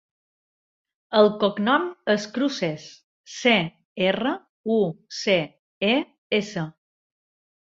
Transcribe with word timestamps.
El 1.17 1.27
cognom 1.43 1.85
és 2.13 2.25
Cruces: 2.37 2.87
ce, 3.35 3.53
erra, 4.07 4.33
u, 4.79 4.81
ce, 5.19 5.37
e, 5.93 5.97
essa. 6.41 6.67